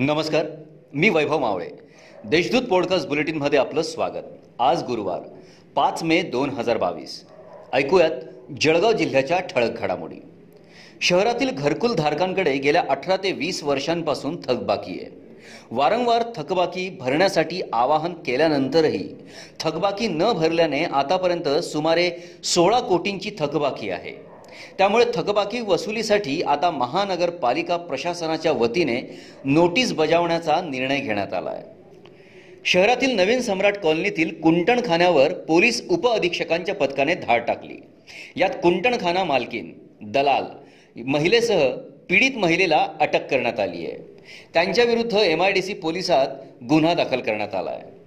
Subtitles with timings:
[0.00, 0.46] नमस्कार
[0.94, 1.68] मी वैभव मावळे.
[2.24, 4.24] देशदूत पॉडकास्ट बुलेटिनमध्ये आपलं स्वागत.
[4.58, 5.20] आज गुरुवार
[5.74, 7.24] पाच मे दोन हजार बावीस.
[7.72, 8.10] ऐकूयात
[8.60, 10.16] जळगाव जिल्ह्याच्या ठळक घडामोडी.
[11.00, 15.20] शहरातील घरकुल धारकांकडे गेल्या अठरा ते वीस वर्षांपासून थकबाकी आहे.
[15.70, 19.08] वारंवार थकबाकी भरण्यासाठी आवाहन केल्यानंतरही
[19.60, 22.10] थकबाकी न भरल्याने आतापर्यंत सुमारे
[22.44, 24.27] सोळा कोटींची थकबाकी आहे.
[24.78, 29.00] त्यामुळे थकबाकी वसुलीसाठी आता महानगरपालिका प्रशासनाच्या वतीने
[29.44, 31.76] नोटीस बजावण्याचा निर्णय घेण्यात आला आहे
[32.64, 37.76] शहरातील नवीन सम्राट कॉलनीतील कुंटणखान्यावर पोलीस उपअधीक्षकांच्या पथकाने धाड टाकली.
[38.36, 40.44] यात कुंटणखाना मालकीन दलाल
[40.96, 41.68] महिलेसह
[42.08, 43.96] पीडित महिलेला अटक करण्यात आली आहे
[44.54, 46.26] त्यांच्याविरुद्ध एम आय डी सी पोलिसात
[46.68, 47.97] गुन्हा दाखल करण्यात आला आहे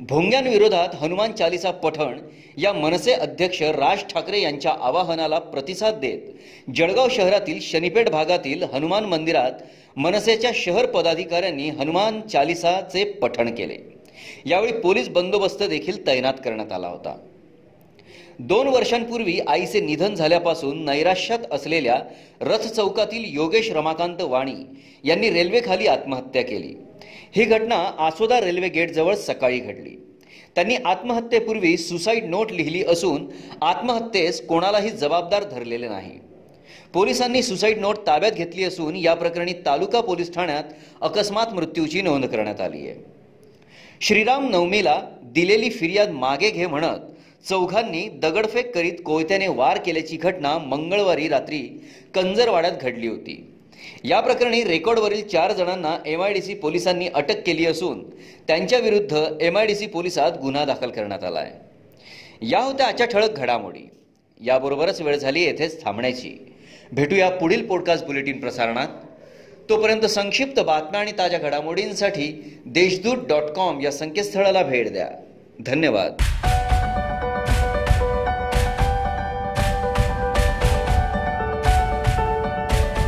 [0.00, 2.18] भोंग्यांविरोधात हनुमान चालिसा पठण
[2.58, 9.62] या मनसे अध्यक्ष राज ठाकरे यांच्या आवाहनाला प्रतिसाद देत जळगाव शहरातील शनीपेठ भागातील हनुमान मंदिरात
[9.96, 13.76] मनसेच्या शहर पदाधिकाऱ्यांनी हनुमान चालिसाचे पठण केले.
[14.46, 17.16] यावेळी पोलीस बंदोबस्त देखील तैनात करण्यात आला होता.
[18.38, 21.98] दोन वर्षांपूर्वी आईचे निधन झाल्यापासून नैराश्यात असलेल्या
[22.40, 24.56] रथ चौकातील योगेश रमाकांत वाणी
[25.04, 26.74] यांनी रेल्वेखाली आत्महत्या केली.
[27.36, 29.96] ही घटना आसोदा रेल्वे गेटजवळ सकाळी घडली.
[30.54, 33.26] त्यांनी आत्महत्येपूर्वी सुसाईड नोट लिहिली असून
[33.62, 36.18] आत्महत्येस कोणालाही जबाबदार धरलेले नाही.
[36.92, 40.64] पोलिसांनी सुसाईड नोट ताब्यात घेतली असून या प्रकरणी तालुका पोलीस ठाण्यात
[41.00, 42.94] अकस्मात मृत्यूची नोंद करण्यात आली आहे.
[44.00, 47.12] श्रीराम नवमीला दिलेली फिर्याद मागे घे म्हणत
[47.48, 51.58] चौघांनी दगडफेक करीत कोयत्याने वार केल्याची घटना मंगळवारी रात्री
[52.14, 53.53] कंजरवाड्यात घडली होती.
[54.04, 58.10] या प्रकरणी रेकॉर्डवरील चार जणांना एम आय डी सी पोलिसांनी अटक केली असून
[58.46, 61.74] त्यांच्याविरुद्ध एम आय डी सी पोलिसात गुन्हा दाखल करण्यात आला आहे
[62.42, 63.88] या होत्या आजच्या ठळक घडामोडी.
[64.44, 66.54] याबरोबरच वेळ झाली येथेच थांबण्याची.
[66.92, 68.88] भेटूया पुढील पॉडकास्ट बुलेटिन प्रसारणात.
[69.70, 75.08] तोपर्यंत संक्षिप्त बातम्या आणि ताज्या घडामोडींसाठी देशदूत डॉट कॉम या संकेतस्थळाला भेट द्या.
[75.66, 76.12] धन्यवाद.